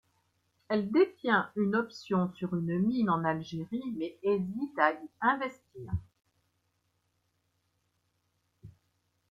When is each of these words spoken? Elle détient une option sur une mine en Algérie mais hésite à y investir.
Elle 0.67 0.89
détient 0.91 1.51
une 1.55 1.75
option 1.75 2.33
sur 2.33 2.55
une 2.55 2.79
mine 2.79 3.11
en 3.11 3.23
Algérie 3.23 3.93
mais 3.97 4.17
hésite 4.23 4.75
à 4.79 4.93
y 4.93 5.09
investir. 5.21 5.93